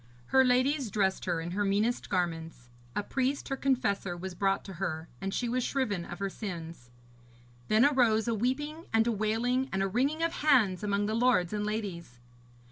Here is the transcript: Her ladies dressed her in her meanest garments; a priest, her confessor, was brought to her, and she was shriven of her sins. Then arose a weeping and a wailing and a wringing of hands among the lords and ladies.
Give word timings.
Her 0.29 0.43
ladies 0.43 0.89
dressed 0.89 1.25
her 1.25 1.39
in 1.39 1.51
her 1.51 1.63
meanest 1.63 2.09
garments; 2.09 2.69
a 2.95 3.03
priest, 3.03 3.49
her 3.49 3.55
confessor, 3.55 4.17
was 4.17 4.33
brought 4.33 4.65
to 4.65 4.73
her, 4.81 5.07
and 5.21 5.31
she 5.31 5.47
was 5.47 5.63
shriven 5.63 6.05
of 6.05 6.17
her 6.17 6.27
sins. 6.27 6.89
Then 7.67 7.85
arose 7.85 8.27
a 8.27 8.33
weeping 8.33 8.87
and 8.91 9.05
a 9.05 9.11
wailing 9.11 9.69
and 9.71 9.83
a 9.83 9.87
wringing 9.87 10.23
of 10.23 10.31
hands 10.41 10.81
among 10.83 11.05
the 11.05 11.13
lords 11.13 11.53
and 11.53 11.67
ladies. 11.67 12.17